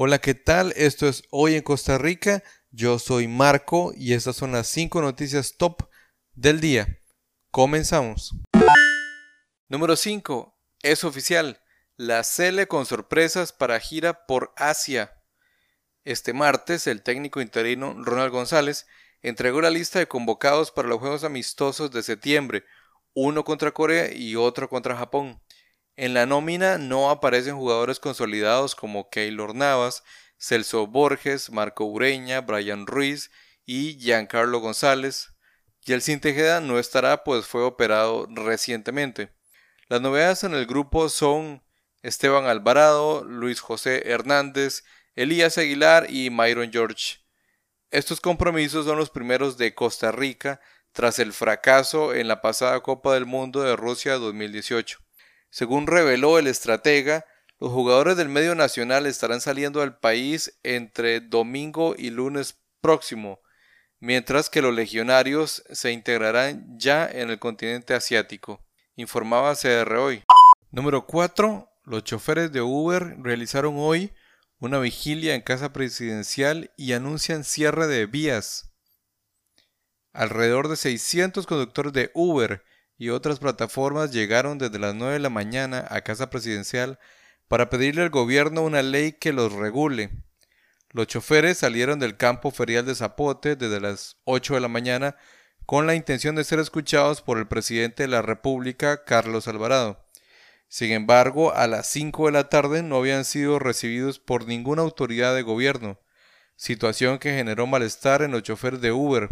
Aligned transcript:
Hola, 0.00 0.20
¿qué 0.20 0.34
tal? 0.34 0.72
Esto 0.76 1.08
es 1.08 1.24
Hoy 1.32 1.56
en 1.56 1.62
Costa 1.62 1.98
Rica. 1.98 2.44
Yo 2.70 3.00
soy 3.00 3.26
Marco 3.26 3.92
y 3.96 4.12
estas 4.12 4.36
son 4.36 4.52
las 4.52 4.68
5 4.68 5.02
noticias 5.02 5.56
top 5.56 5.88
del 6.34 6.60
día. 6.60 7.00
Comenzamos. 7.50 8.36
Número 9.68 9.96
5. 9.96 10.56
Es 10.84 11.02
oficial. 11.02 11.60
La 11.96 12.22
Cele 12.22 12.68
con 12.68 12.86
sorpresas 12.86 13.52
para 13.52 13.80
gira 13.80 14.24
por 14.26 14.52
Asia. 14.56 15.20
Este 16.04 16.32
martes, 16.32 16.86
el 16.86 17.02
técnico 17.02 17.40
interino 17.40 17.96
Ronald 17.98 18.30
González 18.30 18.86
entregó 19.20 19.60
la 19.60 19.70
lista 19.70 19.98
de 19.98 20.06
convocados 20.06 20.70
para 20.70 20.86
los 20.86 21.00
Juegos 21.00 21.24
Amistosos 21.24 21.90
de 21.90 22.04
septiembre, 22.04 22.64
uno 23.14 23.42
contra 23.42 23.72
Corea 23.72 24.14
y 24.14 24.36
otro 24.36 24.68
contra 24.68 24.96
Japón. 24.96 25.42
En 25.98 26.14
la 26.14 26.26
nómina 26.26 26.78
no 26.78 27.10
aparecen 27.10 27.56
jugadores 27.56 27.98
consolidados 27.98 28.76
como 28.76 29.10
Keylor 29.10 29.52
Navas, 29.52 30.04
Celso 30.38 30.86
Borges, 30.86 31.50
Marco 31.50 31.86
Ureña, 31.86 32.40
Brian 32.40 32.86
Ruiz 32.86 33.32
y 33.66 33.98
Giancarlo 33.98 34.60
González. 34.60 35.30
Y 35.84 35.94
el 35.94 36.04
Tejeda 36.20 36.60
no 36.60 36.78
estará 36.78 37.24
pues 37.24 37.46
fue 37.46 37.64
operado 37.64 38.28
recientemente. 38.30 39.32
Las 39.88 40.00
novedades 40.00 40.44
en 40.44 40.54
el 40.54 40.66
grupo 40.66 41.08
son 41.08 41.64
Esteban 42.02 42.46
Alvarado, 42.46 43.24
Luis 43.24 43.58
José 43.58 44.08
Hernández, 44.08 44.84
Elías 45.16 45.58
Aguilar 45.58 46.06
y 46.08 46.30
Myron 46.30 46.70
George. 46.70 47.16
Estos 47.90 48.20
compromisos 48.20 48.86
son 48.86 48.98
los 48.98 49.10
primeros 49.10 49.58
de 49.58 49.74
Costa 49.74 50.12
Rica 50.12 50.60
tras 50.92 51.18
el 51.18 51.32
fracaso 51.32 52.14
en 52.14 52.28
la 52.28 52.40
pasada 52.40 52.78
Copa 52.84 53.14
del 53.14 53.26
Mundo 53.26 53.62
de 53.62 53.74
Rusia 53.74 54.14
2018. 54.14 55.07
Según 55.50 55.86
reveló 55.86 56.38
el 56.38 56.46
estratega, 56.46 57.24
los 57.58 57.72
jugadores 57.72 58.16
del 58.16 58.28
medio 58.28 58.54
nacional 58.54 59.06
estarán 59.06 59.40
saliendo 59.40 59.82
al 59.82 59.98
país 59.98 60.58
entre 60.62 61.20
domingo 61.20 61.94
y 61.98 62.10
lunes 62.10 62.60
próximo, 62.80 63.40
mientras 63.98 64.48
que 64.48 64.62
los 64.62 64.74
legionarios 64.74 65.64
se 65.70 65.90
integrarán 65.90 66.78
ya 66.78 67.08
en 67.08 67.30
el 67.30 67.38
continente 67.38 67.94
asiático, 67.94 68.64
informaba 68.94 69.56
CR 69.56 69.96
hoy. 69.96 70.22
Número 70.70 71.06
4. 71.06 71.68
Los 71.84 72.04
choferes 72.04 72.52
de 72.52 72.60
Uber 72.60 73.16
realizaron 73.18 73.74
hoy 73.78 74.12
una 74.60 74.78
vigilia 74.78 75.34
en 75.34 75.40
casa 75.40 75.72
presidencial 75.72 76.72
y 76.76 76.92
anuncian 76.92 77.44
cierre 77.44 77.86
de 77.86 78.06
vías. 78.06 78.72
Alrededor 80.12 80.68
de 80.68 80.76
600 80.76 81.46
conductores 81.46 81.92
de 81.92 82.10
Uber 82.14 82.62
y 82.98 83.10
otras 83.10 83.38
plataformas 83.38 84.12
llegaron 84.12 84.58
desde 84.58 84.80
las 84.80 84.94
9 84.94 85.14
de 85.14 85.20
la 85.20 85.30
mañana 85.30 85.86
a 85.88 86.00
Casa 86.02 86.28
Presidencial 86.30 86.98
para 87.46 87.70
pedirle 87.70 88.02
al 88.02 88.10
gobierno 88.10 88.62
una 88.62 88.82
ley 88.82 89.12
que 89.12 89.32
los 89.32 89.52
regule. 89.52 90.10
Los 90.90 91.06
choferes 91.06 91.58
salieron 91.58 92.00
del 92.00 92.16
campo 92.16 92.50
ferial 92.50 92.84
de 92.84 92.94
Zapote 92.94 93.56
desde 93.56 93.80
las 93.80 94.16
8 94.24 94.54
de 94.54 94.60
la 94.60 94.68
mañana 94.68 95.16
con 95.64 95.86
la 95.86 95.94
intención 95.94 96.34
de 96.34 96.44
ser 96.44 96.58
escuchados 96.58 97.22
por 97.22 97.38
el 97.38 97.46
presidente 97.46 98.02
de 98.02 98.08
la 98.08 98.22
República, 98.22 99.04
Carlos 99.04 99.46
Alvarado. 99.48 100.04
Sin 100.66 100.92
embargo, 100.92 101.54
a 101.54 101.66
las 101.66 101.88
5 101.88 102.26
de 102.26 102.32
la 102.32 102.48
tarde 102.48 102.82
no 102.82 102.96
habían 102.96 103.24
sido 103.24 103.58
recibidos 103.58 104.18
por 104.18 104.46
ninguna 104.46 104.82
autoridad 104.82 105.34
de 105.34 105.42
gobierno, 105.42 106.00
situación 106.56 107.18
que 107.18 107.32
generó 107.32 107.66
malestar 107.66 108.22
en 108.22 108.32
los 108.32 108.42
choferes 108.42 108.80
de 108.80 108.92
Uber, 108.92 109.30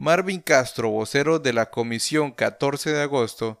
Marvin 0.00 0.40
Castro, 0.40 0.88
vocero 0.88 1.40
de 1.40 1.52
la 1.52 1.68
Comisión 1.68 2.32
14 2.32 2.90
de 2.90 3.02
agosto, 3.02 3.60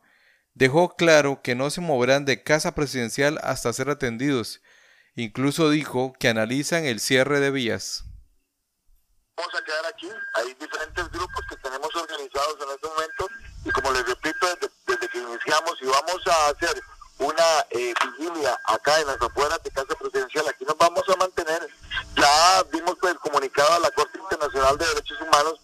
dejó 0.54 0.96
claro 0.96 1.42
que 1.42 1.54
no 1.54 1.68
se 1.68 1.82
moverán 1.82 2.24
de 2.24 2.42
casa 2.42 2.74
presidencial 2.74 3.38
hasta 3.42 3.74
ser 3.74 3.90
atendidos. 3.90 4.62
Incluso 5.14 5.68
dijo 5.68 6.14
que 6.18 6.28
analizan 6.28 6.86
el 6.86 6.98
cierre 6.98 7.40
de 7.40 7.50
vías. 7.50 8.04
Vamos 9.36 9.54
a 9.54 9.62
quedar 9.62 9.84
aquí. 9.84 10.08
Hay 10.36 10.54
diferentes 10.54 11.10
grupos 11.10 11.44
que 11.46 11.56
tenemos 11.56 11.94
organizados 11.94 12.56
en 12.62 12.70
este 12.74 12.88
momento 12.88 13.28
y 13.66 13.70
como 13.72 13.92
les 13.92 14.06
repito, 14.06 14.46
desde, 14.86 15.08
que 15.08 15.18
iniciamos 15.18 15.74
y 15.82 15.84
vamos 15.88 16.26
a 16.26 16.48
hacer 16.48 16.82
una 17.18 17.66
eh, 17.68 17.92
vigilia 18.16 18.58
acá 18.64 18.98
en 18.98 19.08
las 19.08 19.20
afueras 19.20 19.62
de 19.62 19.70
Casa 19.72 19.94
Presidencial, 19.94 20.48
aquí 20.48 20.64
nos 20.64 20.78
vamos 20.78 21.06
a 21.06 21.16
mantener. 21.16 21.68
Ya 22.16 22.62
vimos 22.72 22.96
el 23.02 23.18
comunicado 23.18 23.74
a 23.74 23.80
la 23.80 23.90
Corte 23.90 24.18
Internacional 24.18 24.78
de 24.78 24.86
Derechos 24.86 25.20
Humanos 25.20 25.59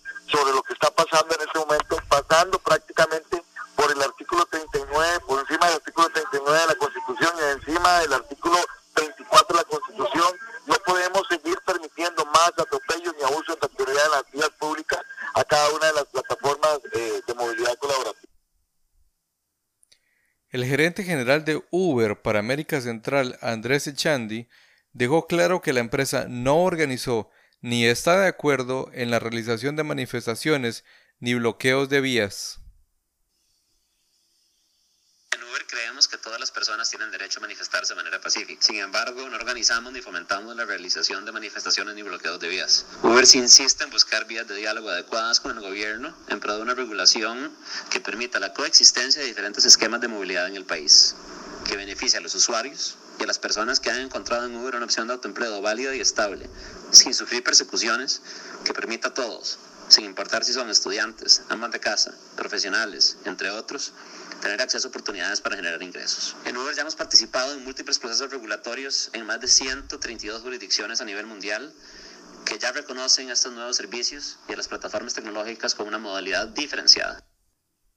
El 20.56 20.64
gerente 20.64 21.04
general 21.04 21.44
de 21.44 21.62
Uber 21.70 22.22
para 22.22 22.38
América 22.38 22.80
Central, 22.80 23.38
Andrés 23.42 23.86
Echandi, 23.86 24.48
dejó 24.94 25.26
claro 25.26 25.60
que 25.60 25.74
la 25.74 25.80
empresa 25.80 26.28
no 26.30 26.62
organizó 26.62 27.28
ni 27.60 27.84
está 27.84 28.18
de 28.18 28.28
acuerdo 28.28 28.88
en 28.94 29.10
la 29.10 29.18
realización 29.18 29.76
de 29.76 29.84
manifestaciones 29.84 30.82
ni 31.20 31.34
bloqueos 31.34 31.90
de 31.90 32.00
vías. 32.00 32.62
Creemos 35.69 36.06
que 36.06 36.16
todas 36.16 36.38
las 36.38 36.53
personas 36.53 36.88
tienen 36.91 37.10
derecho 37.10 37.41
a 37.41 37.43
manifestarse 37.43 37.93
de 37.93 37.97
manera 37.97 38.21
pacífica. 38.21 38.62
Sin 38.62 38.77
embargo, 38.77 39.28
no 39.28 39.37
organizamos 39.37 39.93
ni 39.93 40.00
fomentamos 40.00 40.54
la 40.54 40.65
realización 40.65 41.25
de 41.25 41.32
manifestaciones 41.32 41.94
ni 41.94 42.03
bloqueos 42.03 42.38
de 42.38 42.49
vías. 42.49 42.87
Uber 43.03 43.27
sí 43.27 43.38
insiste 43.38 43.82
en 43.82 43.91
buscar 43.91 44.27
vías 44.27 44.47
de 44.47 44.54
diálogo 44.54 44.91
adecuadas 44.91 45.41
con 45.41 45.56
el 45.56 45.60
gobierno 45.60 46.16
en 46.28 46.38
pro 46.38 46.56
de 46.56 46.62
una 46.62 46.75
regulación 46.75 47.50
que 47.91 48.00
permita 48.00 48.38
la 48.38 48.54
coexistencia 48.54 49.21
de 49.22 49.28
diferentes 49.28 49.65
esquemas 49.65 50.00
de 50.00 50.09
movilidad 50.09 50.47
en 50.47 50.54
el 50.54 50.65
país, 50.65 51.16
que 51.65 51.77
beneficie 51.77 52.19
a 52.19 52.22
los 52.22 52.34
usuarios, 52.37 52.97
y 53.19 53.25
a 53.25 53.27
las 53.27 53.38
personas 53.38 53.81
que 53.81 53.91
han 53.91 54.00
encontrado 54.00 54.47
en 54.47 54.54
Uber 54.54 54.77
una 54.77 54.84
opción 54.84 55.09
de 55.09 55.15
autoempleo 55.15 55.60
válida 55.62 55.94
y 55.97 56.00
estable, 56.00 56.48
sin 56.91 57.15
sufrir 57.15 57.43
persecuciones, 57.43 58.22
que 58.65 58.75
permita 58.75 59.09
a 59.09 59.15
todos, 59.15 59.59
sin 59.88 60.04
importar 60.04 60.44
si 60.44 60.53
son 60.53 60.69
estudiantes, 60.71 61.43
amas 61.48 61.71
de 61.71 61.81
casa, 61.81 62.15
profesionales, 62.37 63.16
entre 63.25 63.50
otros, 63.50 63.93
tener 64.41 64.60
acceso 64.60 64.88
a 64.88 64.91
oportunidades 64.91 65.41
para 65.41 65.56
generar 65.56 65.82
ingresos. 65.82 66.36
En 66.44 66.56
Uber 66.56 66.74
ya 66.74 66.82
hemos 66.82 66.97
participado 66.97 67.54
en 67.54 67.64
múltiples 67.64 67.98
procesos 67.98 68.30
regulatorios 68.30 69.10
en 69.12 69.26
más 69.26 69.41
de 69.41 69.48
132 69.48 70.42
jurisdicciones 70.42 71.00
a 71.00 71.04
nivel 71.04 71.26
mundial 71.26 71.72
que 72.44 72.58
ya 72.58 72.72
reconocen 72.72 73.28
estos 73.28 73.52
nuevos 73.52 73.76
servicios 73.76 74.38
y 74.48 74.52
a 74.52 74.56
las 74.56 74.69
plataformas 74.69 75.14
tecnológicas 75.14 75.74
con 75.74 75.88
una 75.88 75.98
modalidad 75.98 76.48
diferenciada. 76.48 77.26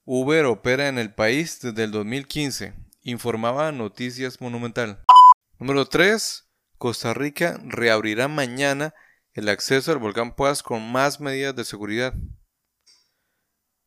Uber 0.05 0.45
opera 0.45 0.87
en 0.87 0.97
el 0.97 1.13
país 1.13 1.59
desde 1.61 1.83
el 1.83 1.91
2015, 1.91 2.73
informaba 3.03 3.71
Noticias 3.71 4.41
Monumental. 4.41 5.03
Número 5.59 5.85
3. 5.85 6.45
Costa 6.79 7.13
Rica 7.13 7.59
reabrirá 7.63 8.27
mañana 8.27 8.93
el 9.33 9.49
acceso 9.49 9.91
al 9.91 9.99
volcán 9.99 10.35
Poás 10.35 10.63
con 10.63 10.91
más 10.91 11.19
medidas 11.19 11.55
de 11.55 11.65
seguridad. 11.65 12.13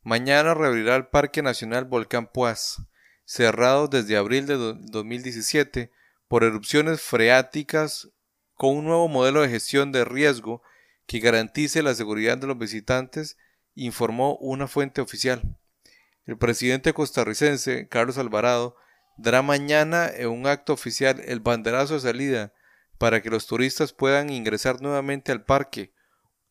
Mañana 0.05 0.55
reabrirá 0.55 0.97
el 0.97 1.07
Parque 1.07 1.43
Nacional 1.43 1.85
Volcán 1.85 2.27
Poás, 2.27 2.83
cerrado 3.25 3.87
desde 3.87 4.17
abril 4.17 4.47
de 4.47 4.57
2017 4.57 5.93
por 6.27 6.43
erupciones 6.43 7.01
freáticas 7.01 8.11
con 8.55 8.77
un 8.77 8.85
nuevo 8.87 9.07
modelo 9.07 9.43
de 9.43 9.49
gestión 9.49 9.93
de 9.93 10.05
riesgo 10.05 10.61
que 11.07 11.21
garantice 11.21 11.83
la 11.83 11.95
seguridad 11.95 12.37
de 12.37 12.49
los 12.49 12.59
visitantes, 12.59 13.37
informó 13.77 14.37
una 14.39 14.67
fuente 14.67 15.01
oficial. 15.01 15.57
El 16.27 16.37
presidente 16.37 16.93
costarricense, 16.93 17.87
Carlos 17.89 18.19
Alvarado, 18.19 18.77
dará 19.17 19.43
mañana 19.43 20.11
en 20.13 20.31
un 20.31 20.49
acto 20.49 20.73
oficial 20.73 21.21
el 21.25 21.39
banderazo 21.39 21.95
de 21.95 22.01
salida 22.01 22.53
para 22.99 23.23
que 23.23 23.31
los 23.31 23.47
turistas 23.47 23.93
puedan 23.93 24.31
ingresar 24.31 24.81
nuevamente 24.81 25.31
al 25.31 25.45
parque, 25.45 25.93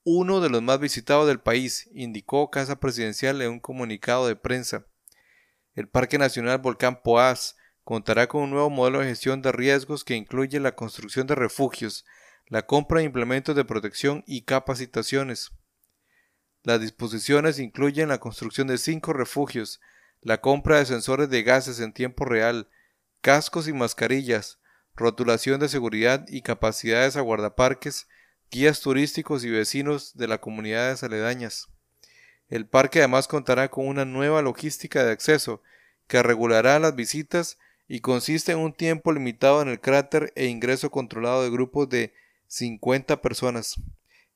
uno 0.03 0.41
de 0.41 0.49
los 0.49 0.61
más 0.61 0.79
visitados 0.79 1.27
del 1.27 1.39
país, 1.39 1.89
indicó 1.93 2.49
Casa 2.49 2.79
Presidencial 2.79 3.41
en 3.41 3.51
un 3.51 3.59
comunicado 3.59 4.27
de 4.27 4.35
prensa. 4.35 4.85
El 5.75 5.87
Parque 5.87 6.17
Nacional 6.17 6.57
Volcán 6.57 7.01
Poás 7.01 7.55
contará 7.83 8.27
con 8.27 8.43
un 8.43 8.49
nuevo 8.49 8.69
modelo 8.69 8.99
de 8.99 9.07
gestión 9.07 9.41
de 9.41 9.51
riesgos 9.51 10.03
que 10.03 10.15
incluye 10.15 10.59
la 10.59 10.75
construcción 10.75 11.27
de 11.27 11.35
refugios, 11.35 12.05
la 12.47 12.65
compra 12.65 12.99
de 12.99 13.05
implementos 13.05 13.55
de 13.55 13.63
protección 13.63 14.23
y 14.27 14.41
capacitaciones. 14.41 15.51
Las 16.63 16.81
disposiciones 16.81 17.59
incluyen 17.59 18.09
la 18.09 18.19
construcción 18.19 18.67
de 18.67 18.77
cinco 18.77 19.13
refugios, 19.13 19.81
la 20.21 20.41
compra 20.41 20.77
de 20.77 20.85
sensores 20.85 21.29
de 21.29 21.43
gases 21.43 21.79
en 21.79 21.93
tiempo 21.93 22.25
real, 22.25 22.69
cascos 23.21 23.67
y 23.67 23.73
mascarillas, 23.73 24.59
rotulación 24.95 25.59
de 25.59 25.69
seguridad 25.69 26.25
y 26.27 26.41
capacidades 26.41 27.15
a 27.15 27.21
guardaparques, 27.21 28.07
guías 28.51 28.81
turísticos 28.81 29.45
y 29.45 29.49
vecinos 29.49 30.11
de 30.15 30.27
las 30.27 30.39
comunidades 30.39 31.03
aledañas. 31.03 31.69
El 32.49 32.67
parque 32.67 32.99
además 32.99 33.29
contará 33.29 33.71
con 33.71 33.87
una 33.87 34.03
nueva 34.03 34.41
logística 34.41 35.05
de 35.05 35.11
acceso 35.13 35.63
que 36.07 36.21
regulará 36.21 36.77
las 36.77 36.93
visitas 36.93 37.57
y 37.87 38.01
consiste 38.01 38.51
en 38.51 38.59
un 38.59 38.73
tiempo 38.73 39.13
limitado 39.13 39.61
en 39.61 39.69
el 39.69 39.79
cráter 39.79 40.33
e 40.35 40.47
ingreso 40.47 40.91
controlado 40.91 41.43
de 41.43 41.49
grupos 41.49 41.87
de 41.87 42.13
50 42.47 43.21
personas. 43.21 43.75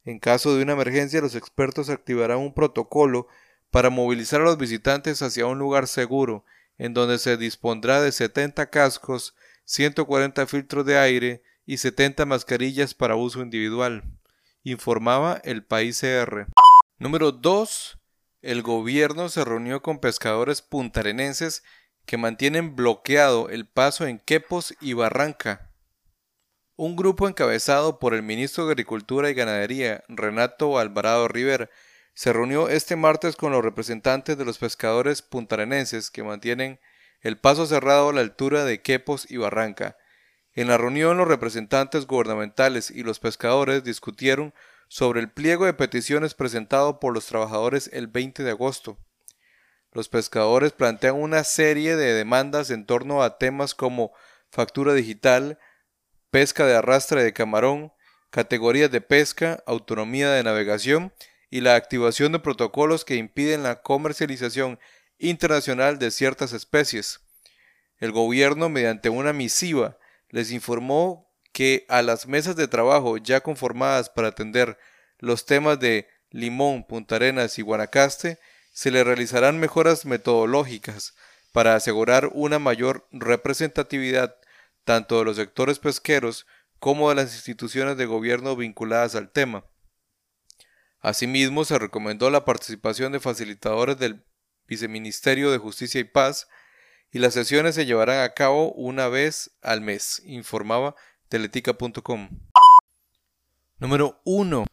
En 0.06 0.20
caso 0.20 0.56
de 0.56 0.64
una 0.64 0.74
emergencia, 0.74 1.20
los 1.20 1.36
expertos 1.36 1.90
activarán 1.90 2.38
un 2.38 2.54
protocolo 2.54 3.28
para 3.70 3.90
movilizar 3.90 4.40
a 4.40 4.46
los 4.46 4.58
visitantes 4.58 5.22
hacia 5.22 5.48
un 5.48 5.60
lugar 5.60 5.88
seguro, 5.88 6.46
en 6.78 6.94
donde 6.94 7.18
se 7.18 7.36
dispondrá 7.36 8.02
de 8.02 8.14
70 8.14 8.70
cascos, 8.70 9.36
140 9.66 10.46
filtros 10.48 10.86
de 10.86 10.98
aire 10.98 11.44
y 11.66 11.78
70 11.78 12.26
mascarillas 12.26 12.94
para 12.94 13.16
uso 13.16 13.42
individual, 13.42 14.04
informaba 14.64 15.42
el 15.44 15.64
país 15.64 16.00
CR. 16.00 16.48
Número 16.98 17.32
2. 17.32 18.00
El 18.42 18.62
gobierno 18.62 19.30
se 19.30 19.44
reunió 19.44 19.82
con 19.82 20.00
pescadores 20.00 20.62
puntarenenses 20.62 21.64
que 22.06 22.18
mantienen 22.18 22.76
bloqueado 22.76 23.50
el 23.50 23.68
paso 23.68 24.06
en 24.06 24.20
Quepos 24.20 24.76
y 24.80 24.94
Barranca. 24.94 25.72
Un 26.76 26.96
grupo 26.96 27.28
encabezado 27.28 28.00
por 28.00 28.14
el 28.14 28.22
ministro 28.22 28.66
de 28.66 28.74
Agricultura 28.74 29.30
y 29.30 29.34
Ganadería, 29.34 30.04
Renato 30.08 30.78
Alvarado 30.78 31.28
River, 31.28 31.72
se 32.14 32.32
reunió 32.32 32.70
este 32.70 32.96
martes 32.96 33.36
con 33.36 33.52
los 33.52 33.64
representantes 33.64 34.38
de 34.38 34.46
los 34.46 34.58
pescadores 34.58 35.22
puntarenenses 35.22 36.12
que 36.12 36.24
mantienen 36.24 36.80
el 37.22 37.38
paso 37.38 37.66
cerrado 37.66 38.10
a 38.10 38.14
la 38.14 38.22
altura 38.22 38.64
de 38.66 38.82
Quepos 38.82 39.30
y 39.30 39.38
Barranca. 39.38 39.98
En 40.56 40.70
la 40.70 40.78
reunión 40.78 41.18
los 41.18 41.28
representantes 41.28 42.08
gubernamentales 42.08 42.90
y 42.90 43.04
los 43.04 43.20
pescadores 43.20 43.84
discutieron 43.84 44.54
sobre 44.88 45.20
el 45.20 45.30
pliego 45.30 45.66
de 45.66 45.74
peticiones 45.74 46.34
presentado 46.34 47.02
por 47.02 47.14
los 47.14 47.26
trabajadores 47.26 47.90
el 47.92 48.08
20 48.08 48.44
de 48.44 48.52
agosto. 48.52 48.98
Los 49.92 50.08
pescadores 50.08 50.72
plantean 50.72 51.16
una 51.16 51.44
serie 51.44 51.98
de 51.98 52.14
demandas 52.14 52.70
en 52.70 52.86
torno 52.86 53.22
a 53.22 53.38
temas 53.38 53.76
como 53.76 54.14
factura 54.50 54.94
digital, 54.94 55.60
pesca 56.32 56.66
de 56.66 56.76
arrastre 56.76 57.22
de 57.22 57.34
camarón, 57.34 57.92
categorías 58.30 58.92
de 58.92 59.02
pesca, 59.02 59.62
autonomía 59.66 60.32
de 60.32 60.44
navegación 60.44 61.14
y 61.50 61.62
la 61.62 61.76
activación 61.76 62.32
de 62.32 62.40
protocolos 62.40 63.04
que 63.04 63.16
impiden 63.16 63.64
la 63.64 63.82
comercialización 63.82 64.80
internacional 65.18 66.00
de 66.00 66.12
ciertas 66.12 66.54
especies. 66.54 67.22
El 67.98 68.12
gobierno, 68.12 68.70
mediante 68.70 69.10
una 69.10 69.34
misiva, 69.34 69.98
les 70.36 70.52
informó 70.52 71.34
que 71.54 71.86
a 71.88 72.02
las 72.02 72.28
mesas 72.28 72.58
de 72.58 72.68
trabajo 72.68 73.16
ya 73.16 73.40
conformadas 73.40 74.10
para 74.10 74.28
atender 74.28 74.78
los 75.18 75.46
temas 75.46 75.80
de 75.80 76.10
Limón, 76.30 76.86
Punta 76.86 77.16
Arenas 77.16 77.58
y 77.58 77.62
Guanacaste, 77.62 78.38
se 78.74 78.92
le 78.92 79.06
realizarán 79.06 79.62
mejoras 79.62 80.06
metodológicas 80.06 81.16
para 81.54 81.76
asegurar 81.76 82.32
una 82.34 82.60
mayor 82.60 83.08
representatividad 83.14 84.36
tanto 84.84 85.20
de 85.20 85.24
los 85.24 85.38
sectores 85.38 85.80
pesqueros 85.80 86.46
como 86.80 87.08
de 87.08 87.16
las 87.16 87.34
instituciones 87.34 87.96
de 87.96 88.06
gobierno 88.06 88.58
vinculadas 88.58 89.16
al 89.16 89.32
tema. 89.32 89.64
Asimismo, 91.00 91.64
se 91.64 91.80
recomendó 91.80 92.30
la 92.30 92.44
participación 92.44 93.14
de 93.14 93.22
facilitadores 93.22 93.98
del 94.00 94.26
Viceministerio 94.68 95.50
de 95.50 95.60
Justicia 95.60 96.02
y 96.02 96.04
Paz 96.04 96.50
y 97.12 97.20
las 97.20 97.34
sesiones 97.34 97.76
se 97.76 97.86
llevarán 97.86 98.24
a 98.24 98.34
cabo 98.34 98.72
una 98.74 99.08
vez 99.08 99.52
al 99.62 99.82
mes, 99.82 100.22
informaba 100.26 100.96
teletica.com. 101.30 102.30
Número 103.78 104.22
1. 104.26 104.66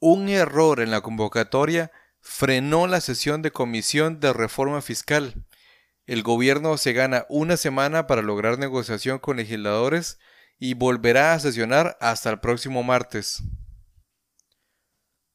Un 0.00 0.28
error 0.28 0.80
en 0.80 0.90
la 0.90 1.00
convocatoria 1.00 1.90
frenó 2.20 2.86
la 2.86 3.00
sesión 3.00 3.42
de 3.42 3.50
comisión 3.50 4.20
de 4.20 4.32
reforma 4.32 4.82
fiscal. 4.82 5.46
El 6.06 6.22
gobierno 6.22 6.76
se 6.76 6.92
gana 6.92 7.26
una 7.28 7.56
semana 7.56 8.06
para 8.06 8.22
lograr 8.22 8.58
negociación 8.58 9.18
con 9.18 9.36
legisladores 9.36 10.18
y 10.58 10.74
volverá 10.74 11.34
a 11.34 11.40
sesionar 11.40 11.96
hasta 12.00 12.30
el 12.30 12.40
próximo 12.40 12.82
martes. 12.82 13.42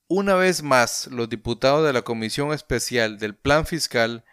Una 0.07 0.35
vez 0.35 0.63
más, 0.63 1.07
los 1.07 1.29
diputados 1.29 1.85
de 1.85 1.93
la 1.93 2.01
Comisión 2.01 2.53
Especial 2.53 3.17
del 3.19 3.35
Plan 3.35 3.65
Fiscal 3.65 4.25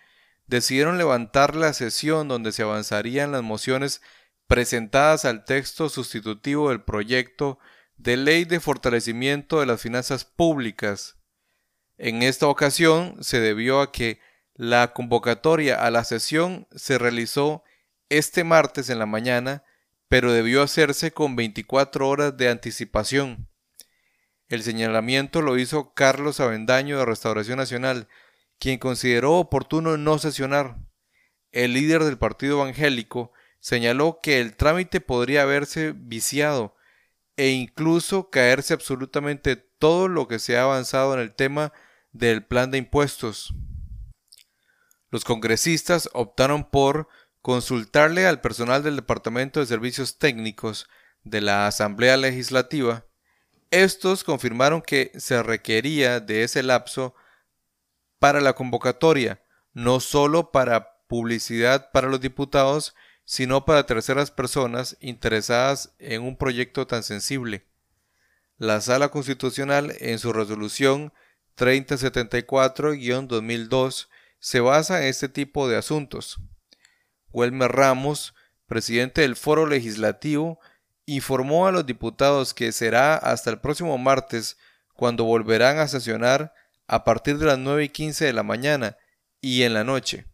decidieron 0.50 0.98
levantar 0.98 1.56
la 1.56 1.72
sesión 1.72 2.28
donde 2.28 2.52
se 2.52 2.62
avanzarían 2.62 3.32
las 3.32 3.42
mociones 3.42 4.02
presentadas 4.46 5.24
al 5.24 5.44
texto 5.44 5.88
sustitutivo 5.88 6.68
del 6.68 6.82
proyecto 6.82 7.58
de 7.96 8.16
ley 8.16 8.44
de 8.44 8.60
fortalecimiento 8.60 9.60
de 9.60 9.66
las 9.66 9.80
finanzas 9.80 10.24
públicas 10.24 11.16
en 12.02 12.22
esta 12.22 12.46
ocasión 12.46 13.18
se 13.20 13.40
debió 13.40 13.82
a 13.82 13.92
que 13.92 14.20
la 14.54 14.94
convocatoria 14.94 15.84
a 15.84 15.90
la 15.90 16.02
sesión 16.02 16.66
se 16.74 16.96
realizó 16.96 17.62
este 18.08 18.42
martes 18.42 18.88
en 18.88 18.98
la 18.98 19.04
mañana, 19.04 19.64
pero 20.08 20.32
debió 20.32 20.62
hacerse 20.62 21.12
con 21.12 21.36
24 21.36 22.08
horas 22.08 22.38
de 22.38 22.48
anticipación. 22.48 23.50
El 24.48 24.62
señalamiento 24.62 25.42
lo 25.42 25.58
hizo 25.58 25.92
Carlos 25.92 26.40
Avendaño 26.40 26.98
de 26.98 27.04
Restauración 27.04 27.58
Nacional, 27.58 28.08
quien 28.60 28.78
consideró 28.78 29.38
oportuno 29.38 29.96
no 29.96 30.18
sesionar. 30.18 30.76
El 31.50 31.72
líder 31.72 32.04
del 32.04 32.18
partido 32.18 32.60
evangélico 32.60 33.32
señaló 33.58 34.20
que 34.22 34.40
el 34.40 34.54
trámite 34.54 35.00
podría 35.00 35.42
haberse 35.42 35.92
viciado 35.96 36.76
e 37.36 37.48
incluso 37.48 38.30
caerse 38.30 38.74
absolutamente 38.74 39.56
todo 39.56 40.08
lo 40.08 40.28
que 40.28 40.38
se 40.38 40.56
ha 40.56 40.62
avanzado 40.62 41.14
en 41.14 41.20
el 41.20 41.34
tema 41.34 41.72
del 42.12 42.44
plan 42.44 42.70
de 42.70 42.78
impuestos. 42.78 43.54
Los 45.10 45.24
congresistas 45.24 46.10
optaron 46.12 46.68
por 46.68 47.08
consultarle 47.40 48.26
al 48.26 48.42
personal 48.42 48.82
del 48.82 48.96
Departamento 48.96 49.60
de 49.60 49.66
Servicios 49.66 50.18
Técnicos 50.18 50.86
de 51.24 51.40
la 51.40 51.66
Asamblea 51.66 52.18
Legislativa. 52.18 53.06
Estos 53.70 54.22
confirmaron 54.22 54.82
que 54.82 55.12
se 55.16 55.42
requería 55.42 56.20
de 56.20 56.44
ese 56.44 56.62
lapso 56.62 57.14
para 58.20 58.40
la 58.40 58.52
convocatoria, 58.52 59.42
no 59.72 59.98
solo 59.98 60.52
para 60.52 61.00
publicidad 61.08 61.90
para 61.90 62.06
los 62.06 62.20
diputados, 62.20 62.94
sino 63.24 63.64
para 63.64 63.86
terceras 63.86 64.30
personas 64.30 64.96
interesadas 65.00 65.92
en 65.98 66.22
un 66.22 66.36
proyecto 66.36 66.86
tan 66.86 67.02
sensible. 67.02 67.66
La 68.58 68.80
Sala 68.80 69.08
Constitucional, 69.08 69.92
en 69.98 70.20
su 70.20 70.32
resolución 70.32 71.12
3074-2002 71.56 74.06
se 74.38 74.60
basa 74.60 75.02
en 75.02 75.08
este 75.08 75.28
tipo 75.28 75.68
de 75.68 75.76
asuntos. 75.76 76.38
Welmer 77.32 77.72
Ramos, 77.72 78.36
presidente 78.66 79.22
del 79.22 79.34
Foro 79.36 79.66
Legislativo, 79.66 80.60
informó 81.06 81.66
a 81.66 81.72
los 81.72 81.86
diputados 81.86 82.52
que 82.54 82.70
será 82.72 83.16
hasta 83.16 83.50
el 83.50 83.60
próximo 83.60 83.98
martes 83.98 84.56
cuando 84.94 85.24
volverán 85.24 85.78
a 85.78 85.88
sesionar 85.88 86.54
a 86.90 87.04
partir 87.04 87.38
de 87.38 87.46
las 87.46 87.56
9 87.56 87.84
y 87.84 87.88
15 87.88 88.24
de 88.24 88.32
la 88.32 88.42
mañana 88.42 88.96
y 89.40 89.62
en 89.62 89.74
la 89.74 89.84
noche, 89.84 90.26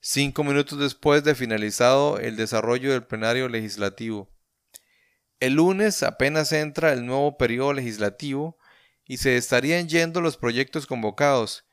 cinco 0.00 0.42
minutos 0.42 0.76
después 0.76 1.22
de 1.22 1.36
finalizado 1.36 2.18
el 2.18 2.34
desarrollo 2.34 2.90
del 2.90 3.04
plenario 3.04 3.48
legislativo. 3.48 4.28
El 5.38 5.54
lunes 5.54 6.02
apenas 6.02 6.50
entra 6.50 6.92
el 6.92 7.06
nuevo 7.06 7.38
periodo 7.38 7.74
legislativo 7.74 8.58
y 9.04 9.18
se 9.18 9.36
estarían 9.36 9.88
yendo 9.88 10.20
los 10.20 10.36
proyectos 10.36 10.88
convocados, 10.88 11.64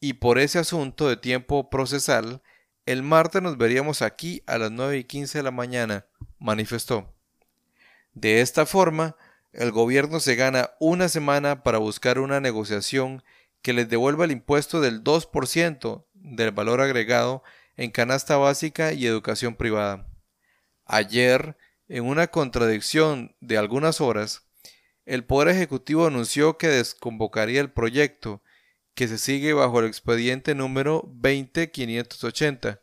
y 0.00 0.14
por 0.14 0.40
ese 0.40 0.58
asunto 0.58 1.08
de 1.08 1.16
tiempo 1.16 1.70
procesal, 1.70 2.42
el 2.86 3.04
martes 3.04 3.40
nos 3.40 3.56
veríamos 3.56 4.02
aquí 4.02 4.42
a 4.48 4.58
las 4.58 4.72
9 4.72 4.98
y 4.98 5.04
15 5.04 5.38
de 5.38 5.44
la 5.44 5.52
mañana, 5.52 6.06
manifestó. 6.40 7.14
De 8.14 8.40
esta 8.40 8.66
forma, 8.66 9.14
el 9.52 9.70
gobierno 9.70 10.18
se 10.18 10.34
gana 10.34 10.72
una 10.80 11.08
semana 11.08 11.62
para 11.62 11.78
buscar 11.78 12.18
una 12.18 12.40
negociación 12.40 13.22
que 13.62 13.72
les 13.72 13.88
devuelva 13.88 14.24
el 14.24 14.30
impuesto 14.30 14.80
del 14.80 15.02
2% 15.04 16.04
del 16.14 16.50
valor 16.50 16.80
agregado 16.80 17.42
en 17.76 17.90
canasta 17.90 18.36
básica 18.36 18.92
y 18.92 19.06
educación 19.06 19.56
privada. 19.56 20.06
Ayer, 20.84 21.56
en 21.88 22.04
una 22.04 22.26
contradicción 22.28 23.34
de 23.40 23.58
algunas 23.58 24.00
horas, 24.00 24.42
el 25.06 25.24
Poder 25.24 25.48
Ejecutivo 25.48 26.06
anunció 26.06 26.58
que 26.58 26.68
desconvocaría 26.68 27.60
el 27.60 27.70
proyecto, 27.70 28.42
que 28.94 29.08
se 29.08 29.18
sigue 29.18 29.52
bajo 29.52 29.80
el 29.80 29.86
expediente 29.86 30.54
número 30.54 31.04
20580, 31.06 32.80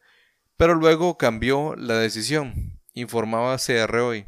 pero 0.58 0.74
luego 0.74 1.18
cambió 1.18 1.76
la 1.76 1.96
decisión, 1.98 2.80
informaba 2.94 3.58
CR 3.58 3.96
hoy. 3.98 4.26